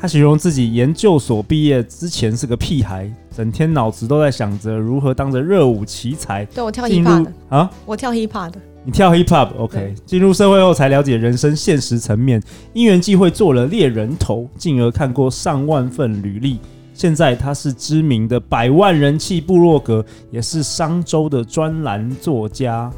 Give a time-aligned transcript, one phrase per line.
[0.00, 6.44] 他形容自己研究所毕业之前是个屁孩，整天脑子都在想着如何当着热舞奇才。
[6.46, 8.60] 对，我跳 hip hop 的啊，我跳 hip hop 的。
[8.84, 9.94] 你跳 hip hop，OK？
[10.06, 12.40] 进入社会后才了解人生现实层面，
[12.72, 16.60] 因缘际会做了猎人头，进而看过上万份履历。
[16.94, 22.90] 现在他是知名的百万人气部落格，也是商周的专栏作家。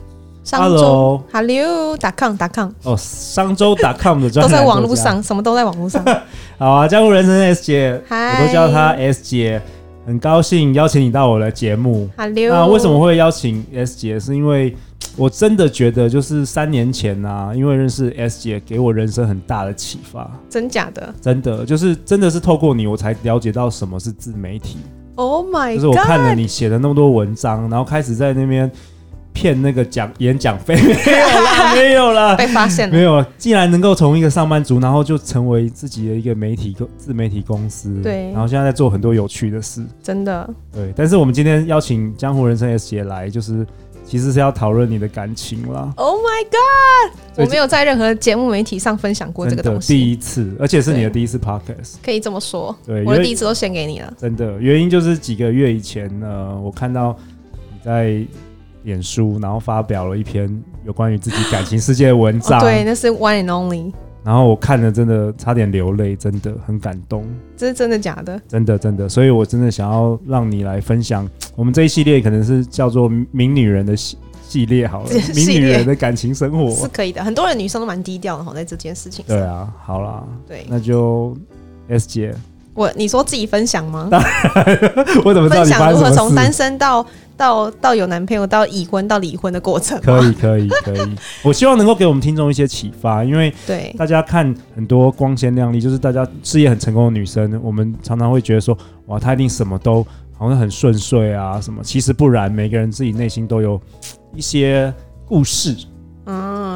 [0.51, 6.05] Hello，Hello，.com.com 哦，商周 .com 的专栏都在网络上，什么都在网络上。
[6.59, 9.63] 好啊，江湖人生 S 姐我都叫她 S 姐，
[10.07, 12.09] 很高兴邀请你到我的节目。
[12.17, 14.19] Hello，那为什么会邀请 S 姐？
[14.19, 14.75] 是因为
[15.17, 20.29] 我真的觉得，就是三年前啊，因为认识 S 姐，给我人生很大的启发。
[20.49, 21.15] 真假的？
[21.21, 24.79] 真的，就是真的是透过你，我才了解到什么是自媒体。
[25.17, 25.75] Oh my God！
[25.75, 28.71] 就是我看了你写的那么多文章，然后开始在那边。
[29.33, 30.93] 骗那个讲演讲费 没有
[31.45, 33.25] 啦，没有啦，被发现了没有。
[33.39, 40.49] 既然能够从一个上班族，然后就成为自己的一个媒体自媒体公司，对，然后现在在做很多有趣的事，真的。
[40.73, 43.67] 对，但是我们今天邀请江湖人生 S 姐来，就是
[44.05, 45.93] 其实是要讨论你的感情啦。
[45.97, 47.19] Oh my god！
[47.37, 52.77] 我没有在任何节目媒体上分享过这个东西，第一次，而且是你的第一次 podcast，可以这么说。
[52.85, 54.13] 对，我的第一次都献给你了。
[54.19, 57.17] 真的，原因就是几个月以前呢，我看到
[57.73, 58.23] 你在。
[58.83, 60.49] 脸书，然后发表了一篇
[60.85, 62.59] 有关于自己感情世界的文章。
[62.59, 63.93] 哦、对，那是 One and Only。
[64.23, 67.25] 然后我看了，真的差点流泪，真的很感动。
[67.57, 68.39] 这是真的假的？
[68.47, 71.27] 真的真的，所以我真的想要让你来分享。
[71.57, 77.25] 我们这一系列可能是叫做 “名女人”的系系列，好了，“名女人”的感情生活是可以的。
[77.25, 79.35] 很多人女生都蛮低调的哈，在这件事情上。
[79.35, 81.35] 对啊，好啦，对，那就
[81.89, 82.35] S 姐，
[82.75, 84.09] 我你说自己分享吗？
[85.25, 87.05] 我怎么知道你分享如何从单身到？
[87.37, 91.17] 到到有男朋友，到已婚，到离婚的过程，可以可以可以。
[91.43, 98.77] 我希望能够给我们听众一些启发，因为对大家看很多光鲜亮丽，就是大家事业很成功的女生，我们常常会觉得说，
[99.07, 100.07] 哇，她一定什么都
[100.37, 101.83] 好像很顺遂啊，什么。
[101.83, 103.81] 其实不然，每个人自己内心都有
[104.37, 104.93] 一些
[105.25, 105.75] 故事。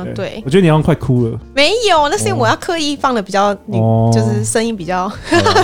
[0.05, 1.39] 嗯，对，我觉得你好像快哭了。
[1.55, 5.05] 没有，那是因为我要刻意放的比较，哦、就是声音比较。
[5.05, 5.13] 哦、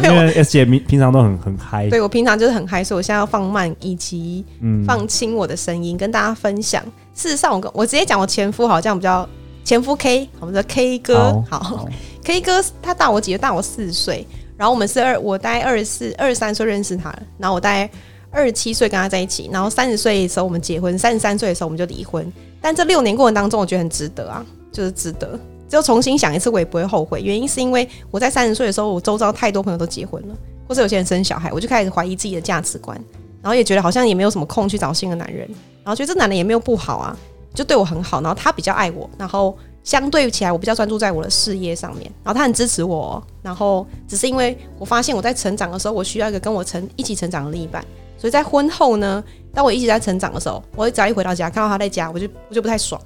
[0.05, 1.89] 因为 S 姐平平常都很很嗨。
[1.89, 4.45] 对，我平常就是很嗨，所以我现在要放慢以及
[4.87, 6.83] 放轻我的声音，嗯、跟大家分享。
[7.15, 9.29] 事实上我，我我直接讲我前夫好像比较
[9.65, 11.89] 前夫 K，我们的 K 哥，好，好
[12.25, 13.39] ，K 哥他大我几岁？
[13.39, 14.27] 大我四岁。
[14.56, 17.89] 然后我们是二，我大概二十四、二十三岁认识他，然后我大概
[18.31, 22.33] 二十七岁跟他在一起，然后三十岁的时候我们结婚，三十三岁的时候我们就离婚。
[22.61, 25.39] 但这六年过程当中，我觉得很值得啊，就是值得。
[25.69, 27.21] 就重新想一次，我也不会后悔。
[27.21, 30.35] 原因是因为我在三十岁的时候，我周遭太多朋友都结婚了，
[30.69, 33.01] 或者有些人生小孩，我就开始怀疑自己的价值观，
[33.41, 35.49] 然后也觉得好像也没有什么空去找新的男人，
[35.85, 37.17] 然后觉得这男人也没有不好啊，
[37.55, 47.85] 就对我很好，然后他比较爱我，然后相对起来，我比较专注在我的事业上面，然后他很支持我，然后只是因为我发现我在成长的时候，我需要一个跟我成一起成长的另一半。
[48.20, 53.00] 所以在婚后呢，当我一直在成长的时候，我只要一回到家看到他在家，我就我就不太爽，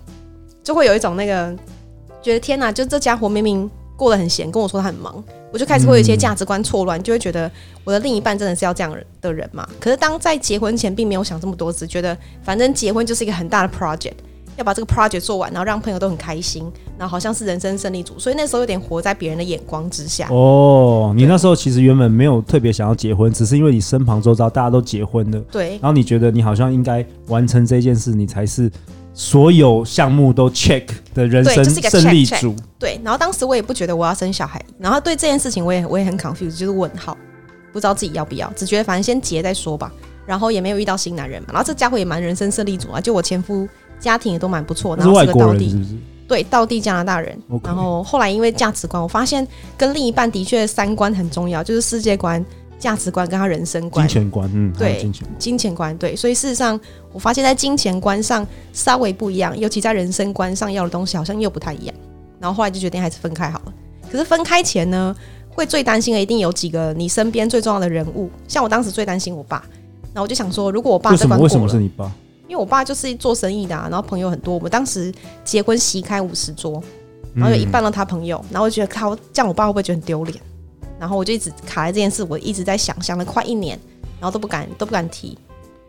[0.64, 1.54] 就会有一种那个
[2.20, 7.48] 觉得天呐，就这家伙明明过得很闲，跟我说他很忙，我就开始会有一些价值观错乱，就会觉得
[7.84, 9.69] 我的另一半真的是要这样的人嘛？
[9.78, 14.14] 可是当在结婚前，并没有想这么多，只觉得反正结婚就是一个很大的 project。
[14.56, 16.65] 要把这个 project 做完，然后让朋友都很开心，
[16.98, 20.28] 然后好像是人生胜利组，所以那时候有点活在别人的眼光之下。
[20.31, 28.70] 哦，你那时候其实原本没有特别想要结婚，只是因为你身旁周遭大家都结婚了，对，然后你觉得你好像应该完成这件事，你才是
[29.12, 32.54] 所有项目都 check 的人生胜利组。
[32.78, 37.16] 对，对，然后当时我也不觉得我要生小孩，然后对这件事情我也我也很 confused，就是问号，
[37.73, 39.93] 不知道自己要不要，只觉得反正先结再说吧。
[40.26, 43.69] 然后也没有遇到新男人嘛，然后这家伙也蛮人生胜利组啊，就我前夫。
[44.05, 45.99] 家庭也都蛮不错，然后是个道地，
[46.29, 47.37] 对，道地加拿大人。
[47.62, 49.47] 然后后来因为价值观，我发现
[49.79, 52.45] 跟另一半的确三观很重要，就是世界观、
[52.79, 56.15] 价值观跟他人生观、金钱观，嗯，对，金钱，金钱观，对。
[56.15, 56.79] 所以事实上，
[57.12, 61.95] 我发现在金钱观上稍微不一样，尤其在人生观上要的东西好像又不太一样。
[62.39, 63.73] 然后后来就决定还是分开好了。
[64.12, 65.17] 可是分开前呢，
[65.49, 69.65] 会最担心的一定有几个你身边最重要的人物，像我当时最担心我爸。
[70.12, 72.12] 然后我就想说，如果我爸这关过了，为什么是你爸？
[72.46, 74.55] 因为我爸就是做生意的，啊，然后朋友很多。
[74.55, 75.12] 我们当时
[75.44, 76.82] 结婚席开五十桌，
[77.35, 80.38] 然后有一半都他朋友，然后我就觉得他这样，我爸会不会觉得很丢脸？
[80.99, 83.79] 然然后我就一直卡在这件事，我一直在想，想了快一年，
[84.19, 85.37] 然后都不敢都不敢提。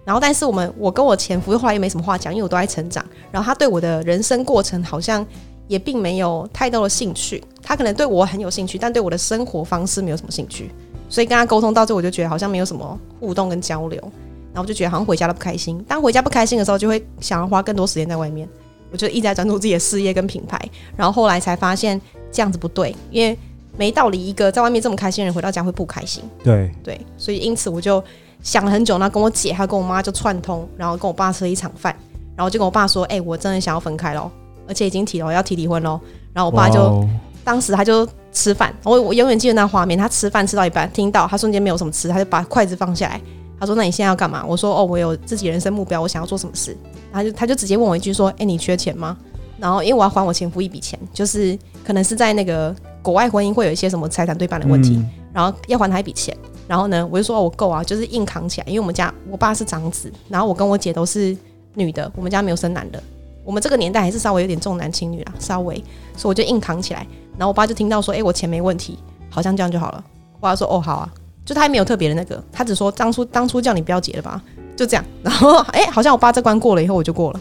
[0.03, 3.03] 然后，但是我们我跟我前夫后来也没什么话讲，因为我都在成长。
[3.31, 5.25] 然后他对我的人生过程好像
[5.69, 7.41] 也并没有太多的兴趣。
[7.63, 10.69] 他可能对我很有兴趣，但对我的生活方式没有什么兴趣。
[11.07, 14.11] 所以跟他沟通到最后，我就觉得好像没有什么互动跟交流。
[14.55, 15.77] 然后我就觉得好像回家都不开心。
[15.87, 18.49] 当回家不开心的时候，就会想要花更多时间在外面。
[18.89, 20.59] 我就一直在专注自己的事业跟品牌。
[20.95, 21.99] 然后后来才发现
[22.31, 23.37] 这样子不对，因为
[23.77, 26.23] 没道理一个在外面这么开心的人回到家会不开心。
[26.43, 28.03] 对对，所以因此我就。
[28.43, 31.95] 想了很久，然后跟我姐还有跟我妈就串通，然后跟我爸吃了一场饭，
[32.35, 34.29] 然后就跟我爸说：“哎、欸，我真的想要分开喽，
[34.67, 35.99] 而且已经提了要提离婚喽。”
[36.31, 37.09] 然后我爸就、哦、
[37.43, 43.19] 当时他就吃饭，我我永远记得那画面，他吃饭吃到一半，听到他瞬间没有什么吃，他就把筷子放下来，
[43.59, 46.75] 他说：“那你现在要干嘛？”我说：“哦，我有自己人生目标，我想要做什么事。”
[47.11, 49.17] 然后就他就直接问我一句说：“哎、欸，你缺钱吗？”
[49.57, 56.35] 然后因为我要还我前夫一笔钱，就是可能是在那个国外婚姻会有一些什么财产对半的问题，嗯、然后要还他一笔钱。
[56.67, 58.67] 然后呢，我就说我够啊，就是硬扛起来。
[58.67, 61.37] 因为我们家我爸是长子，然后我跟我姐都是
[61.75, 63.01] 女的，我们家没有生男的。
[63.45, 65.75] 我们这个年代还是稍微有点重男轻女啦，稍微，
[66.17, 67.05] 所以我就硬扛起来。
[67.37, 68.97] 然后我爸就听到说，哎，我钱没问题，
[69.29, 70.03] 好像这样就好了。
[70.33, 71.13] 我爸说，哦，好啊，
[71.45, 74.41] 就他还没有特别的那个，他只说当初当初叫你不要结了吧，
[74.75, 75.05] 就这样。
[75.21, 77.39] 然后， 哎，好像我爸这关过了以后，我就过了，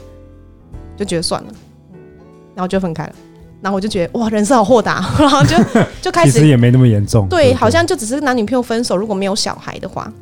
[0.96, 1.48] 就觉得算了，
[2.54, 3.14] 然后就分开了。
[3.62, 5.56] 然后我就觉得哇，人生好豁达， 然后就
[6.02, 10.12] 就开始， 其实也没那么严重，对，对对，好像就只是男女朋友分手，如果没有小孩的话，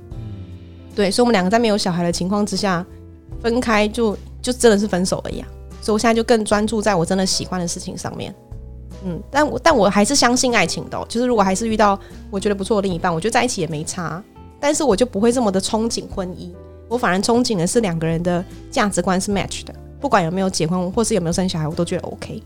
[0.94, 2.86] 对，所以我们两个在没有小孩的情况之下
[3.40, 5.48] 分开就，就就真的是分手而已啊。
[5.80, 8.32] 所以我现在就更专注在我真的喜欢的事情上面，
[9.04, 11.98] 嗯，但我但我还是相信爱情的哦，就是如果还是遇到
[12.30, 14.22] 我觉得不错的另一半，我觉得在一起也没差，
[14.60, 16.50] 但是我就不会这么的憧憬婚姻，
[16.88, 22.42] 我反而憧憬的是两个人的价值观是 match 的，不管有没有结婚或是有没有生小孩，我都觉得 OK。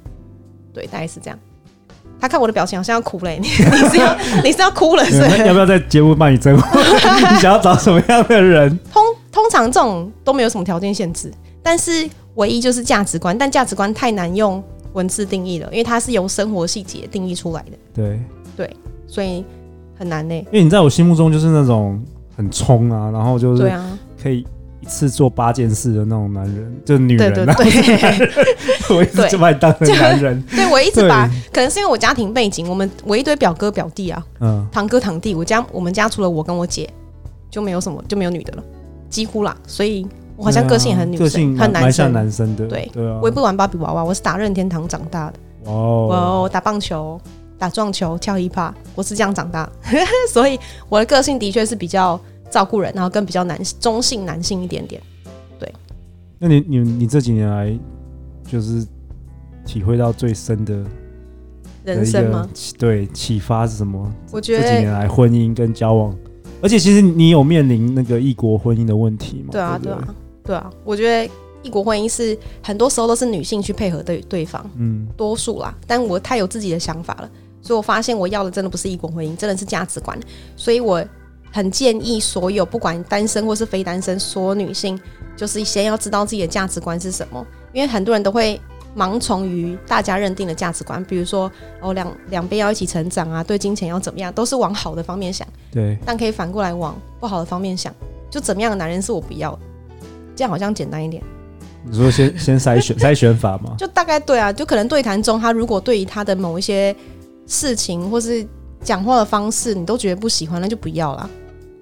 [0.72, 1.38] 对，大概是这样。
[2.18, 5.44] 他看我的表情好像要哭了，你 你是要你是要哭了是不是？
[5.44, 6.82] 要不要在节目帮你征婚？
[7.34, 8.78] 你想要找什么样的人？
[8.90, 11.30] 通通常这种都没有什么条件限制，
[11.62, 14.62] 但是唯一就是价值观，但价值观太难用
[14.96, 17.72] 文字定义了，因为它是由生活细节定义出来的。
[17.94, 18.18] 对
[18.56, 18.76] 对，
[19.06, 19.44] 所以
[19.96, 20.34] 很难呢。
[20.34, 22.02] 因为你在我心目中就是那种
[22.36, 24.44] 很冲啊，然后就是对啊，可以。
[24.78, 28.46] 一次做八件事的那种男人，就是女人，对对对，
[28.94, 30.40] 我一直就把你当成男人。
[30.42, 36.88] 对，我一直把，可能是因为我家庭背景，我们我一堆表哥表弟啊，嗯，堂哥堂弟，我家我们家除了我跟我姐，
[37.50, 38.62] 就没有什么就没有女的了，
[39.10, 39.56] 几乎啦。
[39.66, 42.66] 所以我好像个性很女生，很男生，男生的。
[42.66, 45.70] 对对啊，我也不玩芭比娃娃，我是打任天堂长大的。
[45.70, 47.20] 哦，我打棒球、
[47.58, 49.68] 打撞球、跳 hiphop，我是这样长大，
[50.30, 52.20] 所以我的个性的确是比较。
[52.48, 55.02] 照顾人，然后跟比较男中性男性一点点，
[55.58, 55.70] 对。
[56.38, 57.76] 那你你你这几年来，
[58.46, 58.86] 就是
[59.66, 60.80] 体会到最深的
[61.84, 62.48] 人生吗？
[62.78, 64.10] 对，启发是什么？
[64.30, 66.14] 我觉得这几年来婚姻跟交往，
[66.62, 69.48] 而且其实你有面临那个异国婚姻的问题吗？
[69.50, 70.14] 对啊，对啊，
[70.46, 70.70] 对啊。
[70.84, 71.30] 我觉得
[71.62, 75.74] 异国婚姻是很多时候都是女性去配合对对方，嗯，多数啦。
[75.86, 80.18] 但我太有自己的想法了，所以我发现我要的真的不是异国婚姻，真的是价值观，
[80.56, 81.04] 所以我。
[81.52, 85.00] 很建议所有不管单身或是非单身，所有女性
[85.34, 88.60] 就是先要知道自己的价值观是什么，因为很多人都会
[88.94, 91.50] 盲从于大家认定的价值观，比如说
[91.80, 95.48] 哦两两边要一起成长啊，对金钱要怎么样，都是往好的方面想。
[95.72, 97.94] 对，但可以反过来往不好的方面想，
[98.28, 99.58] 就怎么样的男人是我不要的，
[100.36, 101.20] 这样好像简单一点。
[101.82, 103.74] 你说先 先筛选筛选法吗？
[103.78, 106.94] 就大概对啊，就可能对谈中他如果对于他的某一些
[107.46, 108.46] 事情或是
[108.82, 111.28] 讲话的方式你都觉得不喜欢，那就不要了。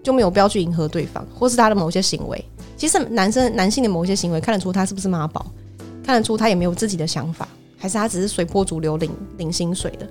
[0.03, 2.45] 就没有必要去迎合对方，或是他的某些行为。
[2.77, 5.47] 其实男生男性的某些行为看得出他是不是妈宝，
[6.05, 10.07] 看得出他也没有自己的想法，还是他只是随波逐流领领薪水的。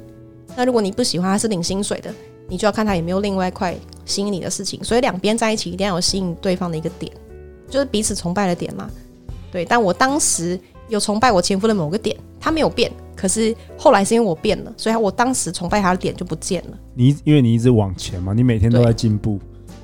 [0.55, 2.11] 那如果你不喜欢他是领薪水的，
[2.49, 4.83] 你就要看他有没有另外一块吸引你的事情。
[4.83, 7.11] 所以两边在一起一定要有吸引对方的一个点，
[7.73, 8.87] 就是彼此崇拜的点嘛。
[9.51, 16.77] 对，但我当时有崇拜我前夫的某个点，他没有变，可是后来是因为我变了，所以我当时崇拜他的点就不见了。
[16.93, 19.39] 你因为你一直往前嘛，你每天都在进步。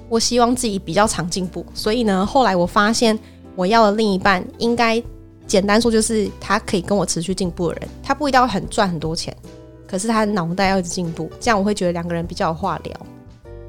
[0.07, 3.17] 我希望自己比较常进步，所以呢，后来我发现
[3.55, 5.01] 我要的另一半应该
[5.47, 9.35] 简单说就是他可以跟我持续进步的人，他不一定要很赚很多钱，
[9.87, 12.93] 可是他的脑袋要一直进步，这样我会觉得两个人比较有话聊。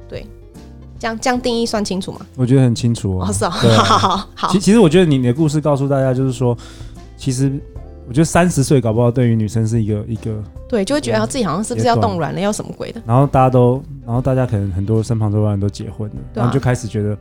[0.08, 0.26] 对，
[1.00, 2.20] 这样这样定义算清楚吗？
[2.36, 3.26] 我觉得很清楚哦。
[3.26, 4.48] 哦是哦， 好好好好。
[4.52, 6.56] 其其实我觉得你你的故事告诉大家就是说，
[7.16, 7.52] 其实。
[8.08, 13.00] 我觉得三十岁搞不好对于女生是一个一个对，就会觉得自己好像是不是要冻卵了，要什么鬼的。
[13.06, 17.16] 然后大家都，然后大家可能很多身旁周围人都结婚了，啊、然后就开始觉得，呃、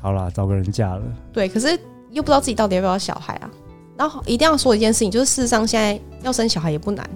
[0.00, 1.02] 好啦，找个人嫁了。
[1.30, 1.78] 对，可是
[2.10, 3.50] 又不知道自己到底要不要小孩啊。
[3.98, 7.06] 然后一定要说一件事情，就是事实上现在要生小孩也不难，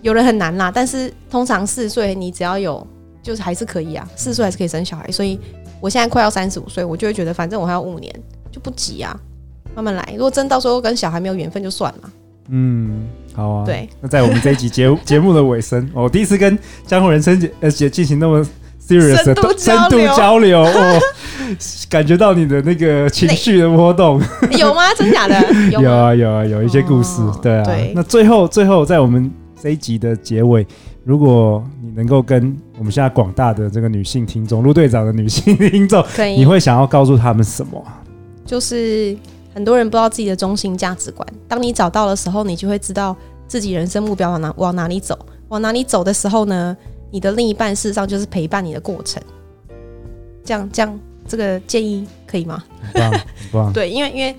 [0.00, 2.86] 有人很难啦，但是通常四十岁你只要有，
[3.22, 5.10] 就是还是可以啊，四岁还是可以生小孩。
[5.10, 5.38] 所以
[5.80, 8.14] 我现在快要三十五岁，我就会觉得反正我还有五年，
[8.50, 9.18] 就不急啊，
[9.74, 10.08] 慢慢来。
[10.12, 12.10] 如果真到时候跟小孩没有缘分，就算了。
[12.48, 13.64] 嗯，好啊。
[13.64, 18.44] 对，那在我们这一集节节目的尾声，我 第一次跟江湖人生姐姐进行那么
[18.84, 21.00] serious 的深度交流，哦，
[21.88, 24.20] 感觉到你的那个情绪的波动，
[24.58, 24.92] 有吗？
[24.96, 25.40] 真假的？
[25.70, 27.64] 有，有啊，有啊，有一些故事，哦、对啊。
[27.64, 29.30] 对那最后，最后在我们
[29.62, 30.66] 这一集的结尾，
[31.04, 36.04] 如果你能够跟我们现在广大的这个女性听众，陆队长的女性听众，
[36.36, 37.84] 你会想要告诉他们什么？
[38.44, 39.16] 就是。
[39.52, 43.16] 很多人不知道自己的中心价值观，当你找到的时候，你就会知道
[43.48, 45.18] 自己人生目标往哪往哪里走。
[45.48, 46.74] 往哪里走的时候呢，
[47.10, 49.20] 你的另一半事实上就是陪伴你的过程。
[50.44, 52.62] 这样这样，这个建议可以吗？
[52.80, 53.20] 很 棒，很
[53.52, 53.72] 棒。
[53.72, 54.32] 对，因为因为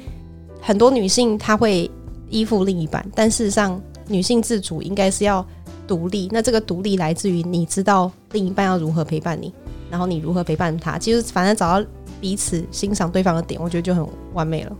[0.62, 1.92] 很多女性她会
[2.30, 5.46] 依附另一半，但事实上女性自主应该是要
[5.92, 6.30] 独立。
[6.32, 9.52] 那这个独立来自于你知道另一半要如何陪伴你，
[9.90, 10.98] 然后你如何陪伴他。
[10.98, 11.86] 其实反正找到
[12.22, 14.72] 彼此欣赏对方的点，我觉得就很完美了。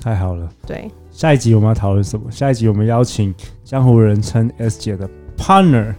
[0.00, 2.30] 太好了，对，下一集我们要讨论什么？
[2.30, 5.94] 下一集我们邀请江湖人称 S 姐的 partner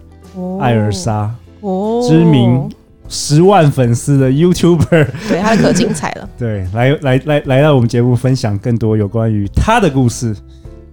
[0.59, 2.67] 艾尔莎，哦，知名
[3.07, 6.27] 十万粉丝的 YouTuber， 对，她可精彩了。
[6.39, 10.35] 对，来来来来到我们节目分享更多有关于她的故事。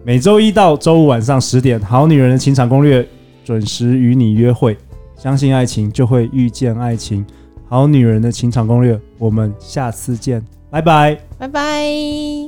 [0.05, 3.03] 每周一到周五晚上十点，《好女人的情场攻略》
[3.47, 4.77] 准时与你约会。
[5.17, 7.25] 相信爱情，就会遇见爱情。
[7.69, 12.46] 好女人的情场攻略，我们下次见，拜拜，拜拜。